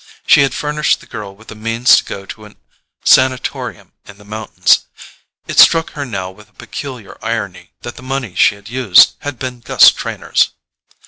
[0.25, 2.55] She had furnished the girl with the means to go to a
[3.03, 4.87] sanatorium in the mountains:
[5.47, 9.37] it struck her now with a peculiar irony that the money she had used had
[9.37, 10.53] been Gus Trenor's.